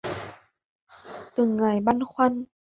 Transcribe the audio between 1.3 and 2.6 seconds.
Từng ngày băn khoăn